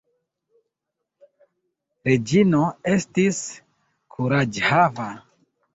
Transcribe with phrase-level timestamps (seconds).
[2.09, 2.65] Reĝino
[2.95, 3.45] estis
[4.17, 5.11] kuraĝhava.